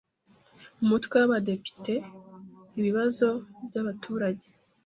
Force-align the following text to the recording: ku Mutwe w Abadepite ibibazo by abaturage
ku 0.75 0.81
Mutwe 0.89 1.15
w 1.19 1.23
Abadepite 1.27 1.93
ibibazo 2.79 3.27
by 3.67 3.75
abaturage 3.81 4.47